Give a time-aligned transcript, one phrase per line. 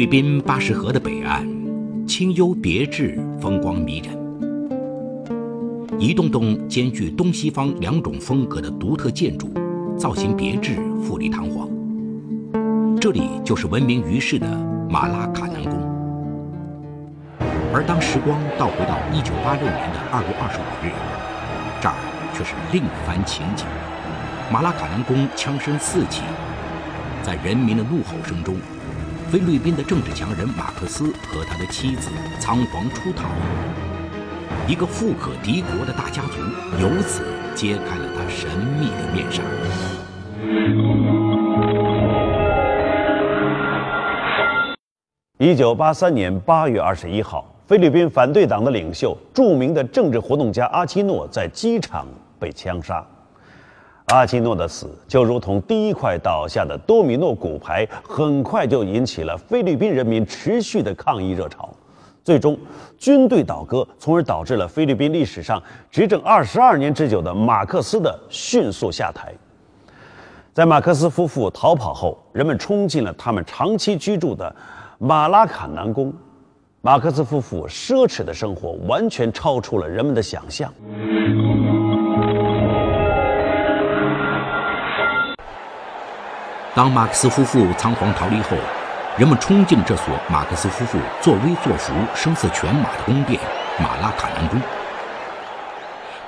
[0.00, 1.46] 律宾巴士河的北岸，
[2.08, 4.18] 清幽别致，风光迷人。
[5.98, 9.52] 一栋栋兼具东西方两种风格的独特建筑，
[9.98, 11.68] 造型别致，富丽堂皇。
[12.98, 14.48] 这里就是闻名于世的
[14.88, 15.74] 马拉卡南宫。
[17.70, 20.90] 而当时光倒回到一九八六年的二月二十五日，
[21.78, 21.94] 这儿
[22.32, 23.66] 却是另一番情景。
[24.50, 26.22] 马拉卡南宫枪声四起，
[27.22, 28.56] 在人民的怒吼声中，
[29.30, 33.28] 菲律宾的政治强人马克思和他的妻子仓皇出逃。
[34.66, 36.40] 一个富可敌国的大家族
[36.82, 37.22] 由此
[37.54, 39.40] 揭开了他神秘的面纱。
[45.38, 52.04] 一九八三年八月二十一号，菲律宾反对党的领袖、著名的政治活动家阿基诺在机场
[52.40, 53.06] 被枪杀。
[54.10, 61.72] 阿基诺的死就如同第一块倒下的多米诺骨牌，很快就引起了菲律宾人民持续的抗议热潮。
[62.24, 62.58] 最终，
[62.98, 69.32] 军队倒戈，从而导致了菲律宾历史上执政二十二年之久的马克思的迅速下台。
[70.52, 74.54] 在马克思夫妇逃跑后，人们冲进了他们长期居住的
[74.98, 76.12] 马拉卡南宫。
[76.82, 80.72] 马克思夫妇奢侈的生活完全超出了人们的想象。
[86.72, 88.56] 当马克思夫妇仓皇逃离后，
[89.18, 93.40] 人们冲进这所马克思夫妇作威作福、声色犬马的宫殿——
[93.82, 94.60] 马拉卡南宫。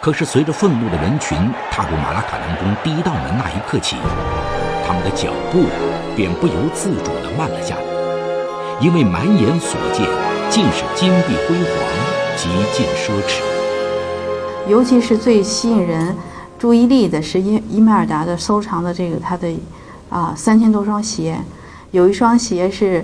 [0.00, 1.38] 可是，随着愤怒的人群
[1.70, 3.94] 踏入马拉卡南宫第一道门那一刻起，
[4.84, 5.66] 他们的脚步
[6.16, 7.82] 便不由自主地慢了下来，
[8.80, 10.04] 因为满眼所见
[10.50, 13.40] 尽是金碧辉煌、极尽奢侈。
[14.66, 16.16] 尤其是最吸引人
[16.58, 19.48] 注意力的是伊伊梅尔达的收藏的这个他的。
[20.12, 21.40] 啊，三千多双鞋，
[21.90, 23.02] 有一双鞋是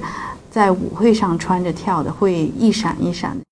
[0.50, 3.42] 在舞会上穿着跳的，会一闪一闪的。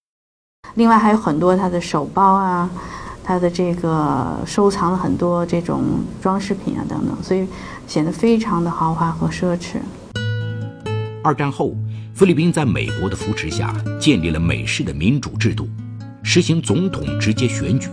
[0.75, 2.69] 另外还有很多他的手包啊，
[3.25, 5.84] 他的这个收藏了很多这种
[6.21, 7.47] 装饰品啊等等，所以
[7.87, 9.78] 显得非常的豪华和奢侈。
[11.25, 11.75] 二战后，
[12.15, 15.67] 菲律宾在美国的扶持下建立了美式的民主制度，
[16.23, 17.88] 实行总统直接选举。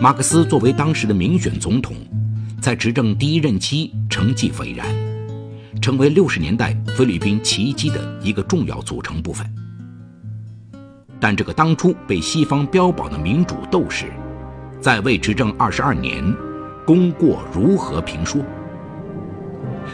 [0.00, 1.94] 马克思作为当时的民选总统。
[2.60, 4.86] 在执政第一任期成绩斐然，
[5.80, 9.50] 成为六十年代菲律宾奇迹的一个重要组成部分。
[11.18, 14.06] 但这个当初被西方标榜的民主斗士，
[14.78, 16.22] 在位执政二十二年，
[16.86, 18.42] 功过如何评说？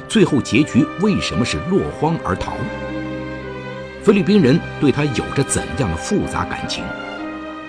[0.08, 2.52] 最后结局为什么是落荒而逃？
[4.02, 6.82] 菲律宾人对他有着怎样的复杂感情？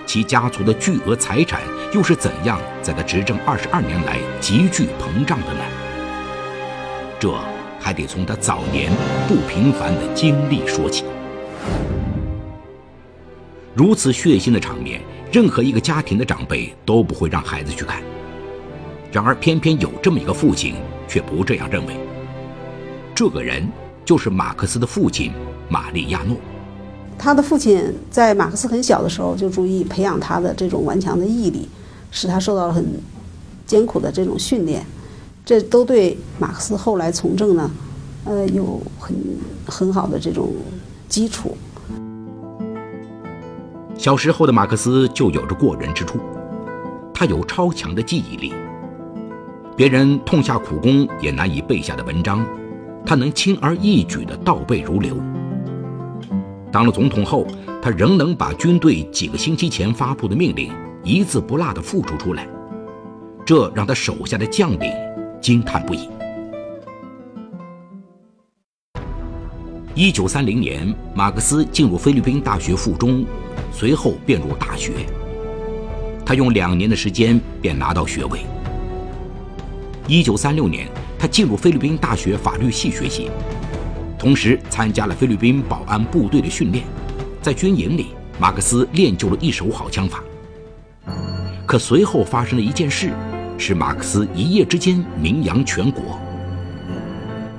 [0.08, 1.60] 其家族的巨额财产
[1.92, 5.60] 又是怎样在他执政二十二年来急剧膨胀的呢？
[7.20, 7.30] 这
[7.78, 8.90] 还得从他早年
[9.28, 11.04] 不平凡的经历说起。
[13.74, 18.02] 如此血腥的场面，任何一个家庭的长辈都不会让孩子去看。
[19.12, 20.76] 然而，偏偏有这么一个父亲
[21.06, 21.94] 却不这样认为。
[23.14, 23.68] 这个人
[24.06, 25.32] 就是马克思的父亲
[25.68, 26.38] 玛利亚诺。
[27.18, 31.68] 他的父亲在马克思很小的时候就注意培养他的这种顽强的毅力，
[32.12, 32.84] 使他受到了很
[33.66, 34.86] 艰苦的这种训练，
[35.44, 37.70] 这都对马克思后来从政呢，
[38.24, 39.16] 呃，有很
[39.66, 40.52] 很好的这种
[41.08, 41.56] 基础。
[43.98, 46.20] 小时候的马克思就有着过人之处，
[47.12, 48.54] 他有超强的记忆力，
[49.76, 52.46] 别人痛下苦功也难以背下的文章，
[53.04, 55.16] 他能轻而易举地倒背如流。
[56.70, 57.46] 当了总统后，
[57.80, 60.70] 他仍能把军队几个星期前发布的命令
[61.02, 62.46] 一字不落地复述出来，
[63.46, 64.92] 这让他手下的将领
[65.40, 66.08] 惊叹不已。
[69.94, 73.24] 一九三零年，马克思进入菲律宾大学附中，
[73.72, 74.92] 随后便入大学。
[76.24, 78.40] 他用两年的时间便拿到学位。
[80.06, 80.86] 一九三六年，
[81.18, 83.30] 他进入菲律宾大学法律系学习。
[84.18, 86.84] 同时参加了菲律宾保安部队的训练，
[87.40, 88.08] 在军营里，
[88.40, 90.20] 马克思练就了一手好枪法。
[91.64, 93.12] 可随后发生了一件事，
[93.56, 96.18] 使马克思一夜之间名扬全国。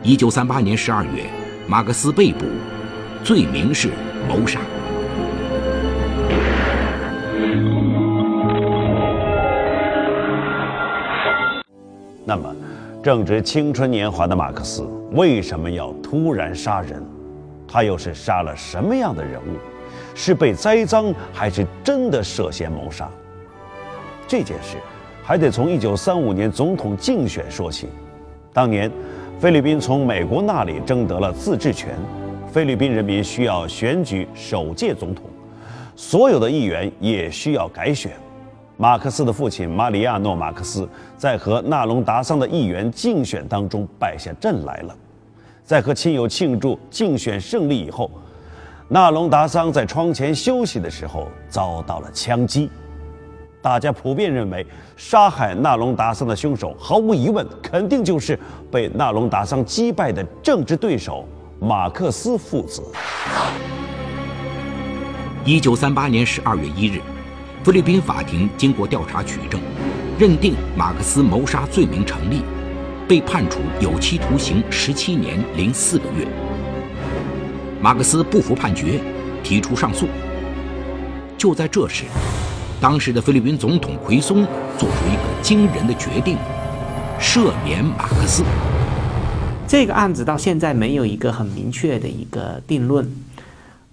[0.03, 1.29] 一九三八年十二月，
[1.65, 2.45] 马克思被捕，
[3.23, 3.89] 罪名是
[4.27, 4.59] 谋杀。
[12.25, 12.53] 那么。
[13.01, 17.01] 正值青春年华的马克思为什么要突然杀人？
[17.65, 19.55] 他又是杀了什么样的人物？
[20.13, 23.09] 是被栽赃，还是真的涉嫌谋杀？
[24.27, 24.75] 这件事
[25.23, 27.87] 还得从1935年总统竞选说起。
[28.51, 28.91] 当年，
[29.39, 31.95] 菲律宾从美国那里争得了自治权，
[32.51, 35.23] 菲律宾人民需要选举首届总统，
[35.95, 38.11] 所有的议员也需要改选。
[38.81, 40.87] 马克思的父亲马里亚诺·马克思
[41.17, 44.95] 在和纳隆达桑的议员竞选当中败下阵来了，
[45.65, 48.09] 在和亲友庆祝竞选胜利以后，
[48.87, 52.69] 纳隆达桑在窗前休息的时候遭到了枪击。
[53.61, 54.65] 大家普遍认为，
[54.95, 58.39] 杀害纳隆达桑的凶手毫无疑问肯定就是
[58.71, 61.25] 被纳隆达桑击败的政治对手
[61.59, 62.81] 马克思父子。
[65.43, 67.01] 一九三八年十二月一日。
[67.61, 69.59] 菲律宾法庭经过调查取证，
[70.17, 72.41] 认定马克思谋杀罪名成立，
[73.05, 76.25] 被判处有期徒刑十七年零四个月。
[77.81, 79.01] 马克思不服判决，
[79.43, 80.07] 提出上诉。
[81.37, 82.05] 就在这时，
[82.79, 84.47] 当时的菲律宾总统奎松
[84.77, 86.37] 做出一个惊人的决定：
[87.19, 88.41] 赦免马克思。
[89.67, 93.05] 这个案子到现在没有一个很明确的一个定论。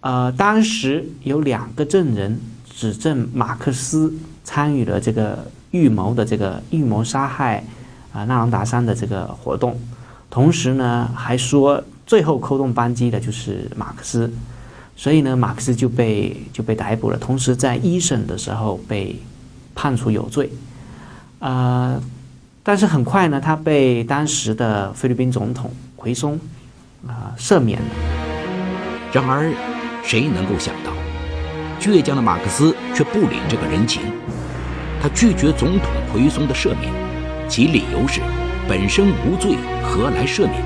[0.02, 2.40] 呃，当时有两个证人。
[2.76, 4.12] 指证马克思
[4.44, 7.64] 参与了这个预谋的这个预谋杀害
[8.12, 9.80] 啊纳隆达山的这个活动，
[10.28, 14.30] 同时呢还说最后扣动扳机的就是马克思，
[14.94, 19.18] 所以呢马克思就被就被逮捕了，同时在一审的时候被
[19.74, 20.52] 判处有罪，
[21.38, 21.98] 呃，
[22.62, 26.38] 但是很快呢他被当时的菲律宾总统奎松
[27.06, 27.88] 啊赦免了。
[29.12, 29.50] 然而，
[30.04, 30.92] 谁能够想到？
[31.80, 34.02] 倔强的马克思却不领这个人情，
[35.00, 36.92] 他拒绝总统奎松的赦免，
[37.48, 38.20] 其理由是
[38.68, 40.62] 本身无罪，何来赦免？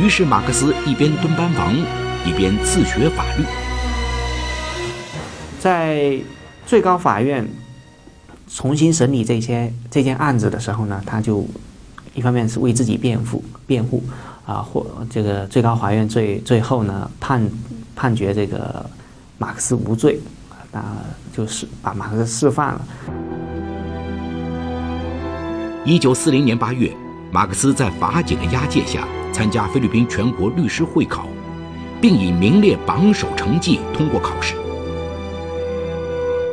[0.00, 1.74] 于是马克思一边蹲班房，
[2.26, 3.44] 一边自学法律。
[5.58, 6.18] 在
[6.66, 7.48] 最高法院
[8.52, 11.46] 重新审理这些这件案子的时候呢，他就
[12.14, 14.02] 一方面是为自己辩护辩护
[14.44, 17.48] 啊，或这个最高法院最最后呢判
[17.96, 18.84] 判决这个。
[19.38, 20.20] 马克思无罪，
[20.72, 20.84] 那
[21.32, 22.80] 就是把马克思释放了。
[25.84, 26.92] 一九四零年八月，
[27.30, 31.28] 马克思在法警的押解下参加菲律宾全国律师会考，
[32.00, 34.56] 并以名列榜首成绩通过考试。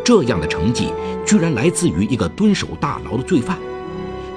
[0.05, 0.93] 这样的成绩
[1.25, 3.57] 居然来自于一个蹲守大牢的罪犯，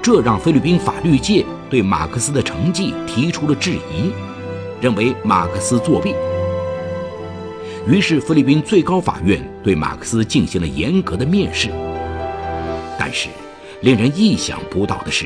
[0.01, 4.11] 这让菲律宾法律界对马克思的成绩提出了质疑，
[4.81, 6.15] 认为马克思作弊。
[7.89, 11.69] 于是，菲律宾最高法院对马克思进行了严格的面试。
[12.99, 13.29] 但是，
[13.81, 15.25] 令人意想不到的是，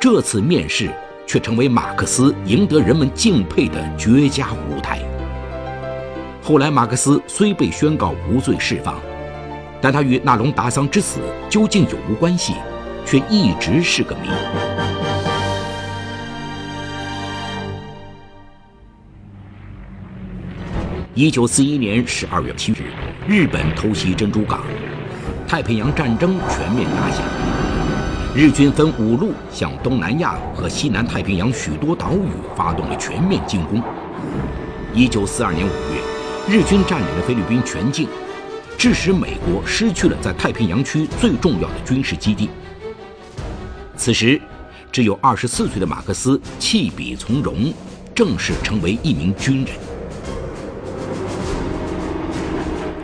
[0.00, 0.90] 这次面试
[1.26, 4.98] 却成为马克思赢得人们敬佩的绝佳舞台。
[6.42, 8.98] 后来，马克思虽被宣告无罪释放，
[9.78, 11.20] 但他与纳隆达桑之死
[11.50, 12.54] 究竟有无关系，
[13.04, 14.30] 却一直是个谜。
[21.12, 22.84] 一九四一年十二月七日，
[23.26, 24.62] 日本偷袭珍珠港，
[25.44, 27.24] 太平洋战争全面打响。
[28.32, 33.82] 日军分五路向东南亚和西南太平洋许多岛屿发动了全面进攻。
[34.94, 36.00] 一九四二年五月，
[36.48, 38.06] 日军占领了菲律宾全境，
[38.78, 42.48] 致使美国失去了在太平洋区最重要的军事基地。
[43.96, 44.40] 此时，
[44.92, 47.74] 只有二十四岁的马克思弃笔从戎，
[48.14, 49.74] 正式成为一名军人。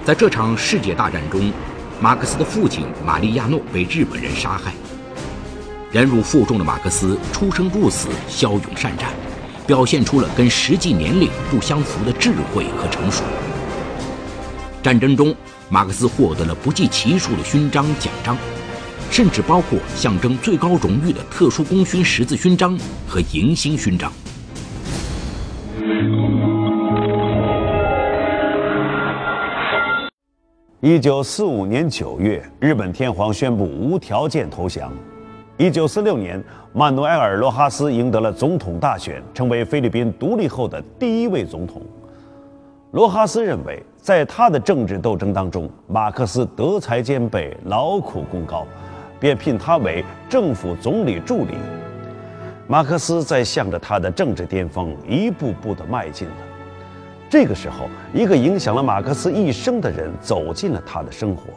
[0.06, 1.52] 在这场世界大战中，
[2.00, 4.72] 马克思的父亲马利亚诺被日本人杀害。
[5.90, 9.08] 忍辱负重的马克思出生入死，骁勇善战，
[9.66, 13.24] 表现出了跟实际年龄不相符的智慧和成熟。
[14.80, 15.34] 战争中，
[15.68, 18.38] 马克思获得了不计其数的勋章奖章，
[19.10, 24.12] 甚至包括象征最高荣誉的特殊功勋十字勋章和迎新勋章。
[30.86, 34.92] 一九四五年九月，日本天皇宣布无条件投降。
[35.56, 36.40] 一九四六年，
[36.72, 41.82] 曼努埃尔·罗哈斯赢得了总统大选，成为菲律宾独立后的第一位总统。
[42.92, 48.64] 罗哈斯认为，在他的政治斗争当中，马克思德才兼备、劳苦功高，
[49.18, 51.54] 便聘他为政府总理助理。
[52.68, 56.34] 马克思在向着他的政治巅峰一步步地迈进了。
[57.28, 61.52] 这个时候，一个影响了马克思一生的人走进了他的生活，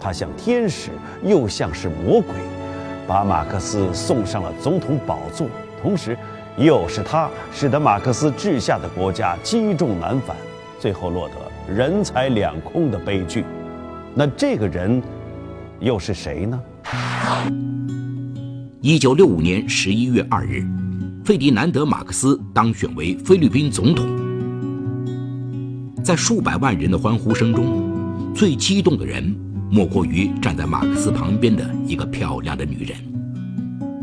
[0.00, 0.90] 他像天使，
[1.22, 2.34] 又像是魔鬼，
[3.06, 5.46] 把马克思送上了总统宝座。
[5.80, 6.18] 同时，
[6.56, 10.36] 又是他使得马克思治下的国家积重难返，
[10.78, 13.44] 最后落得人财两空的悲剧。
[14.14, 15.00] 那这个人
[15.78, 16.60] 又是谁呢？
[18.80, 20.66] 一九六五年十一月二日，
[21.24, 24.21] 费迪南德·马克思当选为菲律宾总统。
[26.02, 29.34] 在数百万人的欢呼声中，最激动的人
[29.70, 32.96] 莫过于站在马克思旁边的一个漂亮的女人，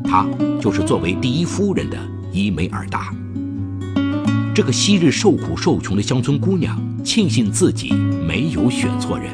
[0.03, 0.25] 她
[0.62, 1.98] 就是作为第一夫人的
[2.32, 3.13] 伊梅尔达。
[4.56, 7.94] 这个昔日受苦受穷的乡村姑娘庆幸自己
[8.27, 9.34] 没有选错人。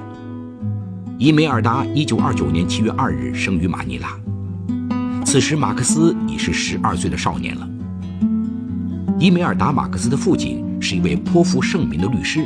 [1.17, 4.09] 伊梅尔达1929年7月2日生于马尼拉，
[5.23, 7.67] 此时马克思已是12岁的少年了。
[9.17, 12.45] 伊梅尔达·马克思的父亲是一位颇负盛名的律师，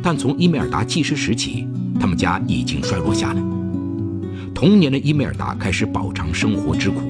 [0.00, 1.66] 但从伊梅尔达记事时起，
[1.98, 3.42] 他们家已经衰落下来。
[4.54, 7.00] 童年的伊梅尔达开始饱尝生活之苦。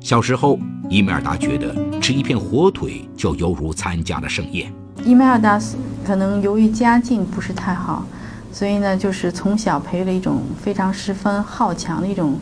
[0.00, 0.56] 小时候，
[0.88, 4.72] 伊梅尔达觉得吃一片火腿就犹如参加了盛宴。
[5.04, 5.60] 伊梅尔达
[6.06, 8.06] 可能由于家境不是太好，
[8.52, 12.38] 所以呢，就是从小培育了一种非常十分好强的一种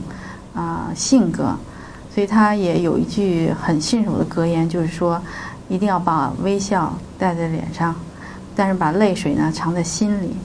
[0.55, 1.57] 啊性格。
[2.15, 5.21] 所以他也有一句很信守的格言，就是说，
[5.69, 7.95] 一定要把微笑带在脸上，
[8.55, 10.37] 但是把泪水呢藏在心里。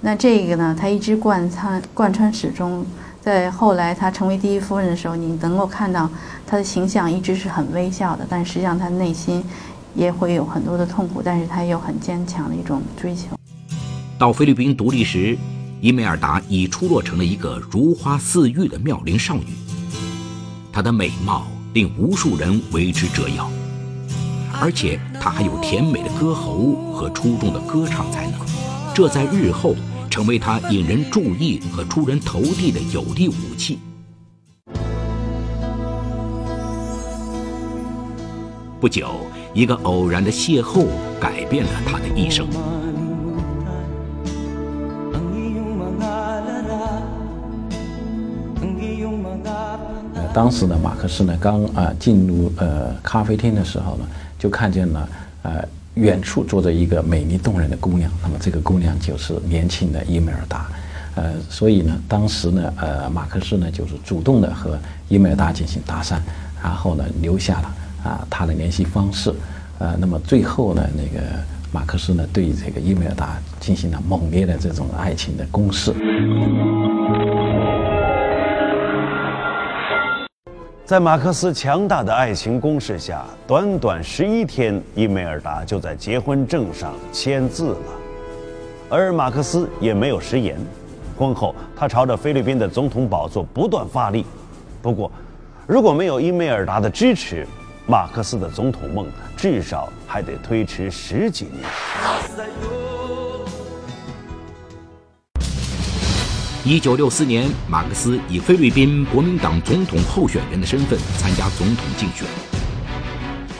[0.00, 2.86] 那这个呢，他一直贯穿贯穿始终。
[3.20, 6.08] 在后来他成为第一夫人的时候，你能够看到
[6.46, 9.44] 他的形象一直是很微笑的，但实际上他内心
[9.94, 13.36] 也会有很多的痛苦，但是他有很坚强的一种追求。
[14.16, 15.36] 到菲律宾独立时，
[15.80, 19.46] 伊梅尔达已出落成了一个如花似玉的妙龄少女。
[20.78, 21.44] 她的美貌
[21.74, 23.50] 令无数人为之折腰，
[24.60, 28.38] 而且她还有甜美的歌喉和出众的歌唱才能，
[28.94, 29.74] 这在日后
[30.08, 33.80] 成为她引人注意和出人头地的有力武器。
[38.78, 40.86] 不久，一个偶然的邂逅
[41.18, 42.46] 改变了她的一生。
[50.38, 54.06] 当时呢，马克思呢刚啊进入呃咖啡厅的时候呢，
[54.38, 55.08] 就看见了
[55.42, 58.08] 呃远处坐着一个美丽动人的姑娘。
[58.22, 60.70] 那么这个姑娘就是年轻的伊美尔达，
[61.16, 64.78] 呃，所以呢，当时呢，呃，马克思呢就是主动的和
[65.08, 66.20] 伊美尔达进行搭讪，
[66.62, 69.34] 然后呢留下了啊他的联系方式，
[69.80, 71.26] 呃，那么最后呢，那个
[71.72, 75.92] 马克思呢对这个伊美尔达进行了猛烈的这种爱情的攻势。
[80.88, 87.78] 在马克思强大的爱情攻势下，短短十一天，伊梅尔达就在结婚证上签字了。
[88.88, 90.58] 而马克思也没有食言，
[91.14, 94.24] 婚后他朝着菲律宾的总统宝座不断发力。
[94.80, 95.12] 不过，
[95.66, 97.46] 如果没有伊梅尔达的支持，
[97.86, 102.87] 马克思的总统梦至少还得推迟十几年。
[106.64, 112.26] 一九六四年，马克思以菲律宾国民党总统候选人的身份参加总统竞选。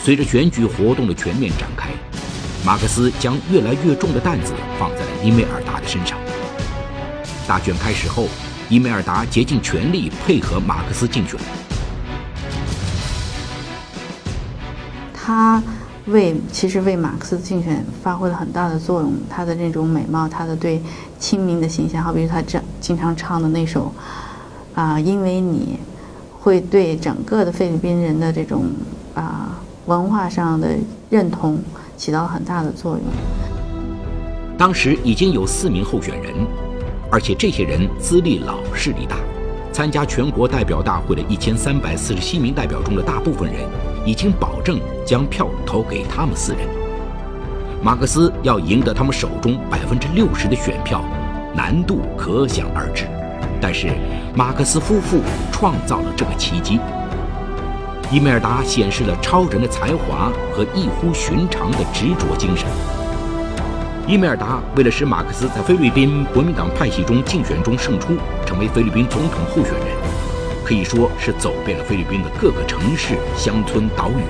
[0.02, 1.90] 随着选举活动的全面展开，
[2.66, 6.18] 马克思将越来越重的担子放在了伊梅尔达的身上。
[7.46, 8.26] 大选开始后，
[8.68, 11.38] 伊梅尔达竭尽全力配合马克思竞选。
[15.14, 15.62] 他。
[16.06, 20.80] 为其实为马克思竞选发挥了很大的作用，他的那种美貌，他的对
[21.18, 23.92] 亲民的形象，好比如他这经常唱的那首，
[24.74, 25.78] 啊，因为你
[26.40, 28.64] 会对整个的菲律宾人的这种
[29.14, 30.70] 啊文化上的
[31.10, 31.58] 认同
[31.98, 33.02] 起到很大的作用。
[34.56, 36.32] 当时已经有四名候选人，
[37.10, 39.18] 而且这些人资历老、势力大，
[39.70, 43.68] 参加全国代表大会的一千三百四十七名代表中的大部分人。
[44.06, 46.60] 已经保证将票投给他们四人。
[47.82, 51.04] 马克思要赢得他们手中百分之六十的选票，
[51.58, 53.04] 难度可想而知。
[53.60, 53.88] 但是，
[54.32, 56.78] 马克思夫妇创造了这个奇迹。
[58.12, 62.64] 伊梅尔达显示了超人的才华和异乎寻常的执着精神。
[64.06, 69.88] 伊梅尔达为了使马克思在菲律宾国民党派系中竞选中胜出，成为菲律宾总统候选人。
[70.64, 74.22] 可以说是走遍了菲律宾的各个城市、乡村、岛屿，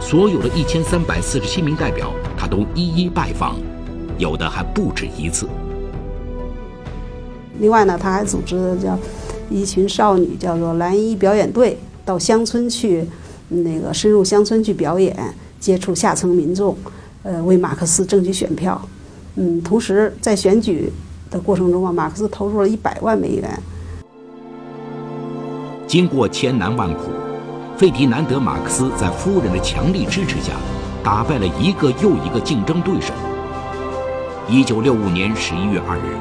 [0.00, 3.56] 所有的一千三百四十七名代表，他都一一拜访，
[4.16, 5.46] 有的还不止一次。
[7.60, 8.98] 另外呢，他还组织叫
[9.50, 13.06] 一群少女，叫做蓝衣表演队，到乡村去，
[13.48, 15.14] 那个深入乡村去表演，
[15.60, 16.76] 接触下层民众，
[17.22, 18.80] 呃，为马克思争取选票。
[19.36, 20.90] 嗯，同时在选举
[21.30, 23.62] 的过程中啊，马克思投入了一百万美元。
[25.86, 27.10] 经过千难万苦，
[27.76, 30.52] 费迪南德·马克思在夫人的强力支持下，
[31.04, 33.12] 打败了一个又一个竞争对手。
[34.48, 36.16] 一九六五年十一月二日，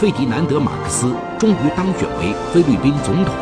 [0.00, 3.34] 费迪南德·马克思终于当选为菲律宾总统。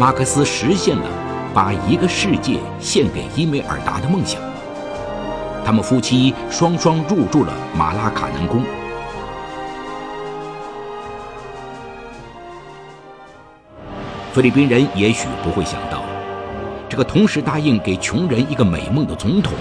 [0.00, 1.04] 马克思实现了
[1.54, 4.42] 把一个世界献给伊梅尔达的梦想。
[5.64, 8.64] 他们夫妻双双入住了马拉卡南宫。
[14.32, 16.02] 菲律宾人也许不会想到，
[16.88, 19.52] 这个同时答应给穷人一个美梦的总统，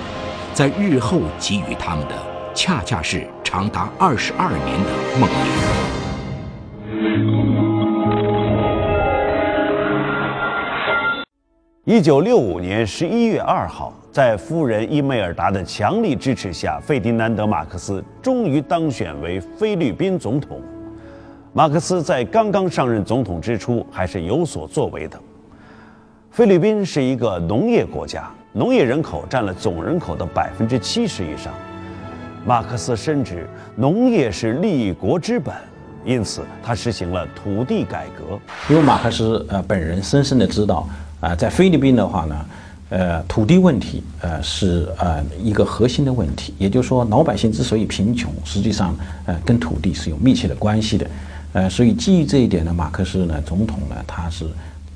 [0.54, 2.16] 在日后给予他们的，
[2.54, 5.34] 恰恰是长达二十二年的梦魇。
[11.86, 13.94] 一九六五年十一月二号。
[14.12, 20.62] 在夫人伊梅尔达的强力支持下，费迪南德·马克思终于当选为菲律宾总统。
[21.54, 25.18] 马克思在刚刚上任总统之初还是有所作为的。
[26.30, 31.54] 菲律宾是一个农业国家，农业人口占了总人口的百分之七十以上。
[32.46, 35.54] 马克思深知农业是立国之本，
[36.06, 38.40] 因此他实行了土地改革。
[38.70, 40.88] 因为马克思呃本人深深的知道
[41.20, 42.46] 啊，在菲律宾的话呢。
[42.94, 46.54] 呃，土地问题，呃，是呃一个核心的问题。
[46.58, 48.94] 也就是说，老百姓之所以贫穷，实际上
[49.26, 51.08] 呃跟土地是有密切的关系的。
[51.54, 54.46] 呃，所以基于这一点呢，马克思呢，总统呢，他是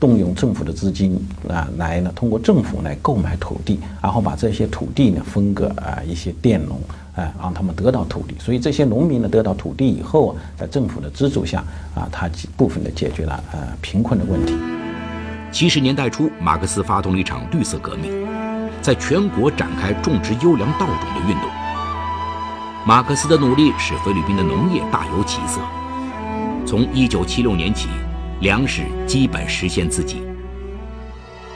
[0.05, 1.19] 动用政府的资金
[1.49, 6.79] 啊，来呢通过政府来购买土地，然后把这些土地呢分给啊一些佃农
[7.15, 8.35] 啊，让他们得到土地。
[8.37, 11.63] 所以这些农民呢得到土地以后啊，在政府的资助下
[11.95, 14.55] 啊，他部分的解决了呃贫困的问题。
[15.51, 18.11] 七十年代初，马克思发动了一场绿色革命，
[18.83, 21.49] 在全国展开种植优良稻种的运动。
[22.85, 25.59] 马克思的努力使菲律宾的农业大有起色。
[26.63, 27.87] 从1976年起，
[28.41, 30.21] 粮食基本实现自给。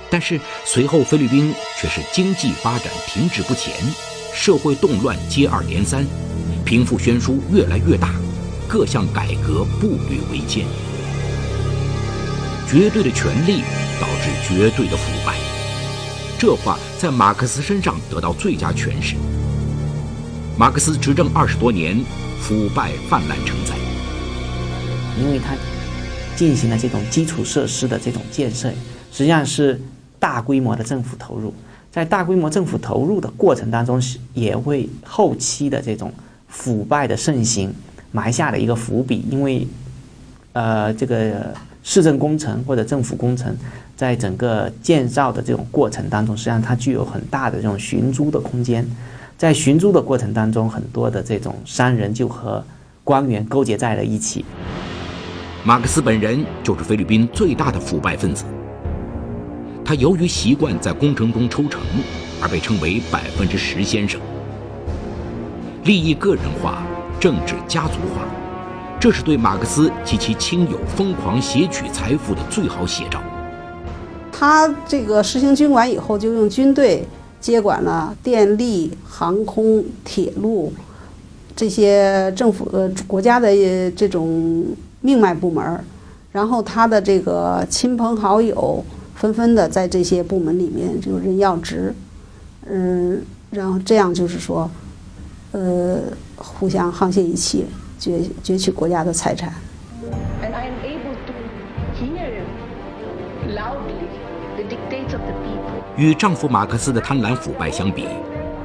[0.10, 3.74] 但是随后，菲律宾却是经济发展停滞不前，
[4.34, 6.06] 社会动乱接二连三，
[6.66, 8.10] 贫富悬殊越来越大，
[8.68, 10.66] 各项改革步履维艰。
[12.68, 13.62] 绝对的权力。
[14.00, 15.36] 导致绝对的腐败，
[16.40, 19.18] 这话在马克思身上得到最佳诠释。
[20.58, 22.02] 马克思执政二十多年，
[22.40, 23.76] 腐败泛滥成灾。
[25.20, 25.54] 因为他
[26.40, 28.70] 进行了这种基础设施的这种建设，
[29.12, 29.78] 实际上是
[30.18, 31.54] 大规模的政府投入。
[31.92, 36.14] 在大规模政府投入的过程当中，是也为后期的这种
[36.48, 37.74] 腐败的盛行
[38.14, 39.26] 埋下了一个伏笔。
[39.30, 39.68] 因为，
[40.54, 43.54] 呃，这个市政工程或者政府工程。
[43.98, 48.88] 在整个建造的这种过程当中，实际上它具有很大的这种寻租的空间。
[49.38, 52.64] 在寻租的过程当中，很多的这种商人就和
[53.04, 54.46] 官员勾结在了一起。
[55.70, 58.44] 马克思本人就是菲律宾最大的腐败分子。
[59.86, 61.80] 他由于习惯在工程中抽成，
[62.42, 64.20] 而被称为“百分之十先生”。
[65.86, 66.82] 利益个人化，
[67.20, 68.26] 政治家族化，
[69.00, 73.22] 这是对马克思及其亲友疯狂挟取财富的最好写照。
[74.32, 77.06] 他这个实行军管以后，就用军队
[77.40, 80.74] 接管了电力、航空、铁路
[81.56, 83.52] 这些政府呃国家的
[83.92, 84.66] 这种
[85.02, 85.84] 命脉部门
[86.32, 88.84] 然后他的这个亲朋好友
[89.16, 91.94] 纷纷的在这些部门里面就任要职，
[92.70, 94.70] 嗯，然后这样就是说，
[95.52, 95.98] 呃，
[96.36, 97.66] 互相沆瀣一气，
[98.00, 99.54] 攫攫取国家的财产。
[105.98, 108.08] 与丈夫马克思的贪婪腐败相比，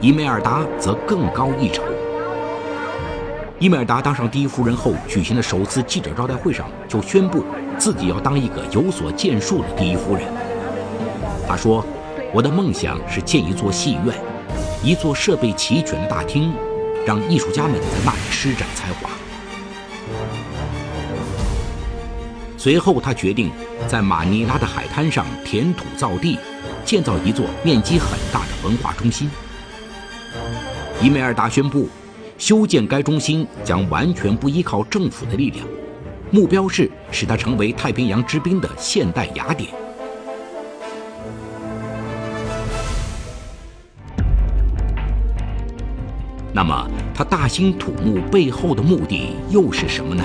[0.00, 1.82] 伊梅尔达则更高一筹。
[3.64, 7.42] 伊梅尔达当上第一夫人后，举行的首次记者招待会上就宣布
[7.78, 10.22] 自己要当一个有所建树的第一夫人。
[11.48, 11.82] 她说
[12.30, 14.14] ：“我的梦想是建一座戏院，
[14.82, 16.52] 一座设备齐全的大厅，
[17.06, 19.08] 让艺术家们在那里施展才华。”
[22.58, 23.50] 随后，她决定
[23.88, 26.38] 在马尼拉的海滩上填土造地。
[26.84, 29.30] 建造一座面积很大的文化中心。
[31.00, 31.88] 伊梅尔达宣布，
[32.36, 35.66] 修建该中心将完全不依靠政府的力量，
[36.30, 39.70] 目标是使它成为太平洋之滨的现代雅典。
[46.52, 50.24] 那么，他大兴土木背后的目的又是什么呢？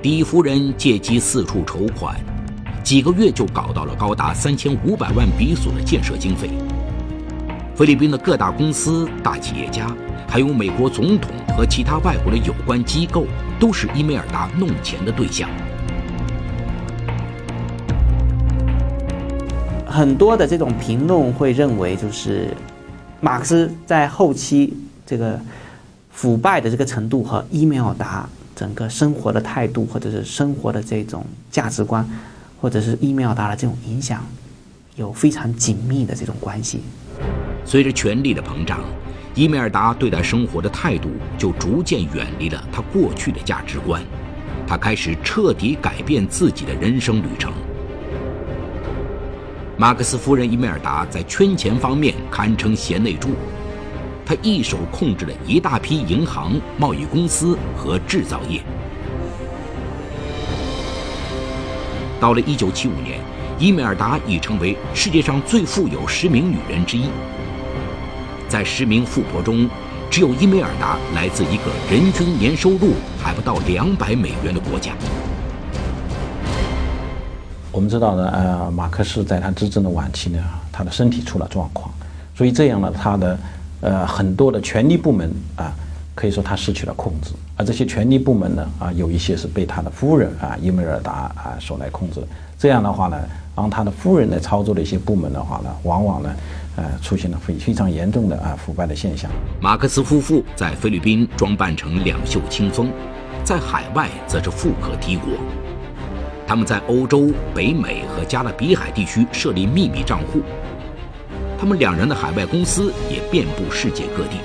[0.00, 2.14] 第一夫人借机四处筹款。
[2.82, 6.50] 几个月就搞到了高达三千五百万比索的建设经费。
[7.74, 9.90] 菲律宾的各大公司、大企业家，
[10.34, 13.24] 还有美国总统和其他外国的有关机构，
[13.60, 15.48] 都是伊梅尔达弄钱的对象。
[19.86, 22.48] 很多的这种评论会认为，就是
[23.20, 25.38] 马克思在后期这个
[26.10, 32.04] 腐败的这个程度和伊梅尔达整个生活的态度或者是生活的这种价值观。
[32.60, 34.26] 或者是伊梅尔达的这种影响
[34.96, 36.80] 有非常紧密的这种关系。
[37.64, 38.80] 随着权力的膨胀，
[39.36, 44.00] 伊梅尔达对待生活的态度就逐渐远离了他过去的价值观，
[44.64, 47.52] 他开始彻底改变自己的人生旅程。
[49.76, 53.30] 马克思夫人伊梅尔达在圈钱方面堪称贤内助，
[54.24, 58.62] 她一手控制了一大批银行、贸易公司和制造业。
[62.20, 63.18] 到了1975年，
[63.58, 67.08] 伊梅尔达已成为世界上最富有十名女人之一。
[68.54, 69.68] 在十名富婆中，
[70.08, 74.92] 只有伊梅尔达来自一个人均年收入还不到两百美元的国家。
[77.72, 80.38] 我们知道呢，呃，马克思在他执政的晚期呢，
[80.70, 81.92] 他的身体出了状况，
[82.32, 83.36] 所以这样呢，他的
[83.80, 85.74] 呃很多的权力部门啊，
[86.14, 92.20] 可以说他失去了控制，而这些权力部门呢，啊，有一些是被他的夫人啊伊梅尔达啊所来控制。
[92.56, 93.16] 这样的话呢，
[93.56, 96.32] 让他的夫人来操作的一些部门的话呢，往往呢，
[96.76, 99.30] 呃，出现了非非常严重的啊腐败的现象。
[99.60, 102.90] 马克思夫妇在菲律宾装扮成两袖清风，
[103.44, 105.28] 在海外则是富可敌国。
[106.46, 110.42] 他们在欧洲、北美和加勒比海地区设立秘密账户。
[111.58, 114.36] 他们两人的海外公司也遍布世界各地。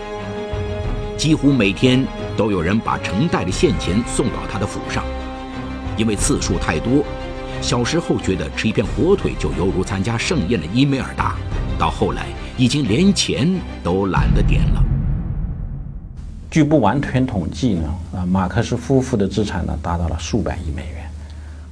[1.18, 2.06] 几乎每天
[2.38, 5.04] 都有人把成袋的现钱送到他的府上，
[5.98, 7.04] 因为次数太多。
[7.62, 11.36] 小时候觉得吃一片火腿就犹如参加盛宴的伊梅尔达，
[11.80, 13.50] 到后来已经连钱
[13.82, 14.84] 都懒得点了。
[16.52, 21.10] 据不完全统计呢，啊，马克思夫妇的资产呢达到了数百亿美元。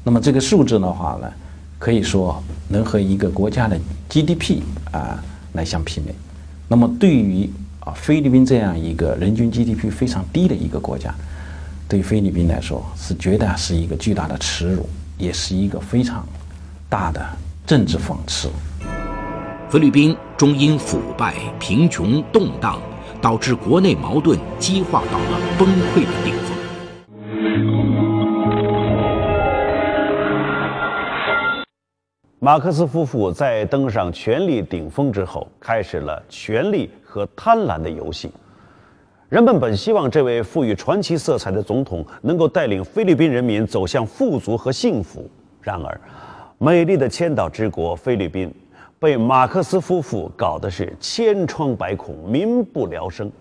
[0.03, 1.29] 那么这个数字的话呢，
[1.77, 5.21] 可以说能和一个国家的 GDP 啊
[5.53, 6.15] 来相媲美。
[6.69, 7.49] 那么对于
[7.81, 11.13] 啊菲律宾这样一个人均 GDP 非常低的一个国家，
[11.89, 16.25] 对菲律宾来说是绝对是一个巨大的耻辱，也是一个非常
[16.87, 17.25] 大的
[17.65, 18.49] 政治讽刺。
[19.69, 22.81] 菲律宾终因腐败、贫穷、动荡，
[23.21, 26.55] 导致国内矛盾激化到了崩溃的顶峰。
[32.39, 38.31] 马克思夫妇在登上权力顶峰之后，开始了权力和贪婪的游戏。
[39.27, 45.29] 人们本希望这位赋予传奇色彩的总统能够带领菲律宾人民走向富足和幸福。
[45.61, 45.99] 然而，
[46.57, 48.49] 美丽的千岛之国菲律宾
[48.99, 53.31] 被马克思夫妇搞得是千疮百孔、民不聊生。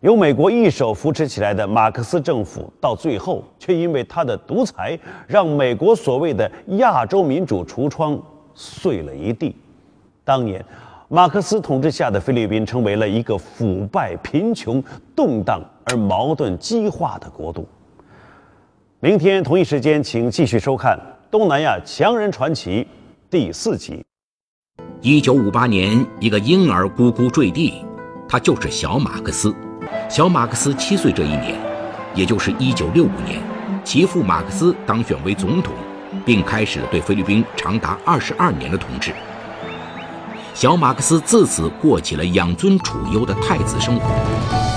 [0.00, 8.20] 由美国一手扶持起来的马克思政府，到最后却因为他的独裁，让美国所谓的亚洲民主橱窗
[8.54, 9.54] 碎了一地。
[10.24, 10.64] 当年，
[11.08, 14.82] 马克思统治下的菲律宾成为了一个腐败、贫穷、
[15.14, 17.68] 动荡而矛盾激化的国度。
[19.00, 20.98] 明天同一时间，请继续收看
[21.30, 22.82] 《东南亚强人传奇》
[23.30, 24.02] 第四集。
[25.04, 27.84] 一九五八年，一个婴儿咕咕坠地，
[28.28, 29.52] 他就是小马克思。
[30.08, 31.60] 小马克思七岁这一年，
[32.14, 33.42] 也就是一九六五年，
[33.82, 35.74] 其父马克思当选为总统，
[36.24, 39.12] 并开始了对菲律宾长达二十二年的统治。
[40.54, 44.71] 小马克思自此过起了养尊处优的太子生活。